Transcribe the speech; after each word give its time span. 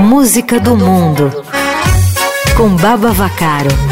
Música 0.00 0.58
do 0.58 0.76
Mundo 0.76 1.30
com 2.56 2.74
Baba 2.76 3.12
Vacaro. 3.12 3.89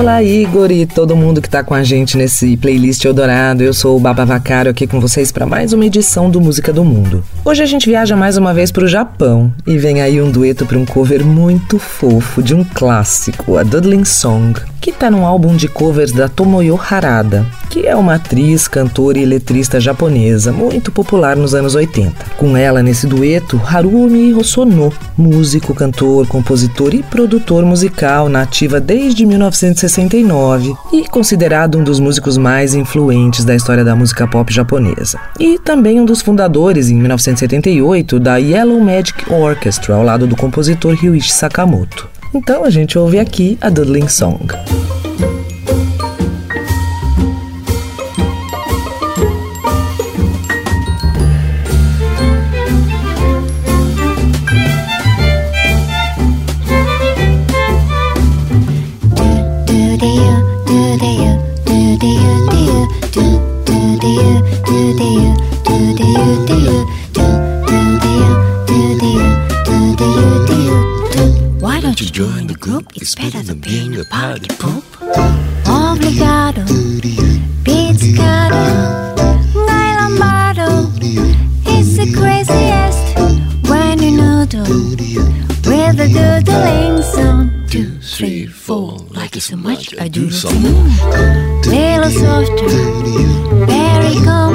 Olá, 0.00 0.22
Igor 0.22 0.72
e 0.72 0.86
todo 0.86 1.14
mundo 1.14 1.42
que 1.42 1.46
está 1.46 1.62
com 1.62 1.74
a 1.74 1.82
gente 1.82 2.16
nesse 2.16 2.56
playlist 2.56 3.04
Eldorado. 3.04 3.62
Eu 3.62 3.74
sou 3.74 3.98
o 3.98 4.00
Baba 4.00 4.24
Vacaro 4.24 4.70
aqui 4.70 4.86
com 4.86 4.98
vocês 4.98 5.30
para 5.30 5.44
mais 5.44 5.74
uma 5.74 5.84
edição 5.84 6.30
do 6.30 6.40
Música 6.40 6.72
do 6.72 6.82
Mundo. 6.82 7.22
Hoje 7.44 7.62
a 7.62 7.66
gente 7.66 7.86
viaja 7.86 8.16
mais 8.16 8.38
uma 8.38 8.54
vez 8.54 8.72
para 8.72 8.84
o 8.84 8.88
Japão 8.88 9.52
e 9.66 9.76
vem 9.76 10.00
aí 10.00 10.18
um 10.22 10.30
dueto 10.30 10.64
para 10.64 10.78
um 10.78 10.86
cover 10.86 11.22
muito 11.22 11.78
fofo 11.78 12.42
de 12.42 12.54
um 12.54 12.64
clássico, 12.64 13.58
a 13.58 13.62
Dudley 13.62 14.02
Song, 14.06 14.58
que 14.80 14.90
está 14.90 15.10
num 15.10 15.26
álbum 15.26 15.54
de 15.56 15.68
covers 15.68 16.10
da 16.10 16.28
Tomoyo 16.28 16.80
Harada, 16.80 17.46
que 17.68 17.86
é 17.86 17.94
uma 17.94 18.14
atriz, 18.14 18.66
cantora 18.66 19.18
e 19.18 19.24
letrista 19.24 19.78
japonesa 19.78 20.50
muito 20.50 20.90
popular 20.90 21.36
nos 21.36 21.54
anos 21.54 21.74
80. 21.74 22.12
Com 22.36 22.56
ela 22.56 22.82
nesse 22.82 23.06
dueto, 23.06 23.60
Harumi 23.64 24.32
Hosono, 24.34 24.92
músico, 25.16 25.74
cantor, 25.74 26.26
compositor 26.26 26.94
e 26.94 27.02
produtor 27.02 27.64
musical 27.64 28.28
nativa 28.28 28.80
desde 28.80 29.26
1969 29.26 30.74
e 30.92 31.06
considerado 31.08 31.78
um 31.78 31.84
dos 31.84 32.00
músicos 32.00 32.38
mais 32.38 32.74
influentes 32.74 33.44
da 33.44 33.54
história 33.54 33.84
da 33.84 33.94
música 33.94 34.26
pop 34.26 34.52
japonesa. 34.52 35.20
E 35.38 35.58
também 35.58 36.00
um 36.00 36.04
dos 36.04 36.22
fundadores, 36.22 36.88
em 36.88 36.94
1978, 36.96 38.18
da 38.18 38.38
Yellow 38.38 38.80
Magic 38.80 39.30
Orchestra, 39.30 39.94
ao 39.94 40.02
lado 40.02 40.26
do 40.26 40.36
compositor 40.36 40.94
Ryuichi 40.94 41.32
Sakamoto. 41.32 42.19
Então 42.32 42.64
a 42.64 42.70
gente 42.70 42.98
ouve 42.98 43.18
aqui 43.18 43.58
a 43.60 43.68
Dudley 43.68 44.08
Song. 44.08 44.46
It's 71.92 73.16
better 73.16 73.42
than 73.42 73.58
being 73.58 73.98
a 73.98 74.04
party 74.04 74.46
poop. 74.60 74.84
Obrigado, 75.66 76.64
pizzicato, 77.64 79.14
nylon 79.66 80.12
It's 81.66 81.96
the 81.96 82.12
craziest 82.16 83.18
when 83.68 84.00
you 84.00 84.12
noodle. 84.12 84.62
With 85.66 85.96
the 85.96 86.08
doodling 86.14 87.02
song. 87.02 87.66
Two, 87.68 87.98
three, 88.00 88.46
four, 88.46 88.98
like 89.10 89.34
it 89.36 89.40
so 89.40 89.56
much, 89.56 89.92
I 89.98 90.06
do 90.06 90.30
some. 90.30 90.62
Little 91.64 92.10
softer, 92.10 92.68
very 93.66 94.14
common, 94.24 94.49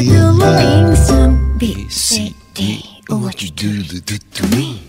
with 0.00 0.08
a 0.08 0.18
doodling 0.18 0.96
song. 0.96 1.58
B, 1.58 1.88
C, 1.88 2.34
D, 2.54 3.02
oh, 3.10 3.18
what 3.18 3.42
you 3.42 3.50
do, 3.50 3.82
do, 3.82 4.00
do 4.00 4.16
to 4.16 4.46
me. 4.56 4.80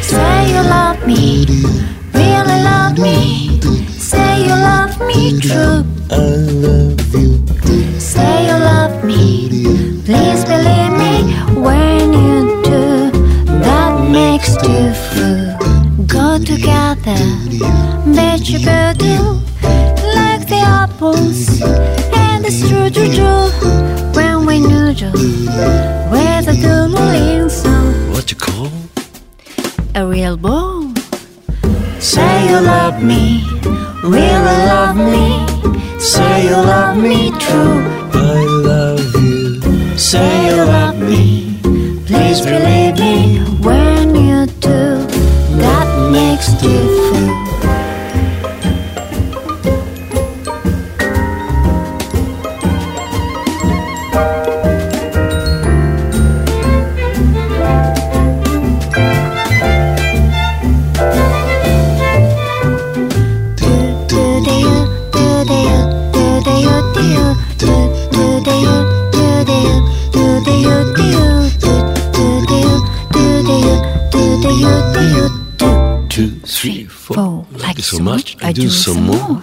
Say 0.00 0.48
you 0.50 0.62
love 0.62 1.06
me, 1.06 1.44
really 2.14 2.62
love 2.62 2.98
me. 2.98 3.60
Say 3.98 4.42
you 4.42 4.54
love 4.54 4.98
me 5.06 5.38
true. 5.40 5.84
I 6.10 6.16
love 6.16 7.14
you. 7.14 8.00
Say 8.00 8.46
you 8.46 8.52
love 8.52 9.04
me, 9.04 9.48
please 10.04 10.44
believe 10.44 10.92
me 11.02 11.34
when 11.60 12.12
you 12.12 12.62
do. 12.62 13.10
That 13.60 14.10
makes 14.10 14.56
two 14.56 14.92
fool 15.10 16.06
go 16.06 16.38
together. 16.38 17.18
Bet 18.14 18.48
you 18.48 18.58
do 18.58 19.40
like 20.14 20.48
the 20.48 20.62
apples 20.64 21.60
and 21.60 22.44
the 22.44 22.50
true, 23.14 24.05
a 29.96 30.06
real 30.06 30.36
ball. 30.36 30.92
Say 31.98 32.48
you 32.50 32.60
love 32.60 33.02
me, 33.02 33.42
really 34.04 34.58
love 34.72 34.96
me. 34.96 35.26
Say 35.98 36.44
you 36.44 36.56
love 36.56 36.98
me 36.98 37.30
true. 37.40 37.80
I 38.12 38.44
love 38.68 39.14
you. 39.14 39.96
Say 39.96 40.48
you 40.48 40.56
love 40.56 40.98
me, 41.00 41.58
please 42.06 42.42
believe 42.42 42.98
me 42.98 43.38
when 43.64 44.14
you 44.14 44.44
do. 44.60 45.06
That 45.62 45.88
makes 46.12 46.52
you 46.62 46.78
fool. 47.08 47.45
me 76.76 76.84
for 76.84 77.46
like 77.52 77.78
so 77.78 77.98
much, 77.98 78.36
I 78.42 78.52
do 78.52 78.68
some 78.68 79.04
more. 79.04 79.42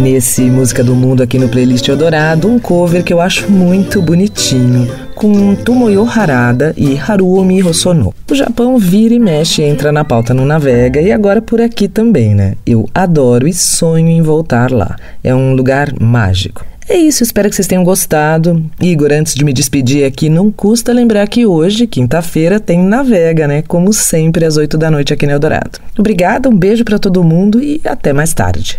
Nesse 0.00 0.50
Música 0.50 0.82
do 0.82 0.94
Mundo 0.94 1.22
aqui 1.22 1.38
no 1.38 1.46
Playlist 1.46 1.86
Eldorado, 1.86 2.48
um 2.48 2.58
cover 2.58 3.04
que 3.04 3.12
eu 3.12 3.20
acho 3.20 3.52
muito 3.52 4.00
bonitinho, 4.00 4.90
com 5.14 5.54
Tomoyo 5.54 6.08
Harada 6.08 6.72
e 6.74 6.98
Haruomi 6.98 7.62
Hosono. 7.62 8.14
O 8.30 8.34
Japão 8.34 8.78
vira 8.78 9.12
e 9.12 9.18
mexe, 9.18 9.62
entra 9.62 9.92
na 9.92 10.02
pauta 10.02 10.32
no 10.32 10.46
Navega 10.46 11.02
e 11.02 11.12
agora 11.12 11.42
por 11.42 11.60
aqui 11.60 11.86
também, 11.86 12.34
né? 12.34 12.54
Eu 12.64 12.88
adoro 12.94 13.46
e 13.46 13.52
sonho 13.52 14.08
em 14.08 14.22
voltar 14.22 14.72
lá. 14.72 14.96
É 15.22 15.34
um 15.34 15.52
lugar 15.52 15.92
mágico. 16.00 16.64
É 16.88 16.96
isso, 16.96 17.22
espero 17.22 17.50
que 17.50 17.54
vocês 17.54 17.68
tenham 17.68 17.84
gostado. 17.84 18.64
Igor, 18.80 19.12
antes 19.12 19.34
de 19.34 19.44
me 19.44 19.52
despedir 19.52 20.06
aqui, 20.06 20.30
não 20.30 20.50
custa 20.50 20.94
lembrar 20.94 21.28
que 21.28 21.44
hoje, 21.44 21.86
quinta-feira, 21.86 22.58
tem 22.58 22.82
Navega, 22.82 23.46
né? 23.46 23.62
Como 23.68 23.92
sempre, 23.92 24.46
às 24.46 24.56
8 24.56 24.78
da 24.78 24.90
noite 24.90 25.12
aqui 25.12 25.26
no 25.26 25.32
Eldorado. 25.32 25.78
Obrigada, 25.98 26.48
um 26.48 26.56
beijo 26.56 26.86
para 26.86 26.98
todo 26.98 27.22
mundo 27.22 27.62
e 27.62 27.82
até 27.84 28.14
mais 28.14 28.32
tarde. 28.32 28.78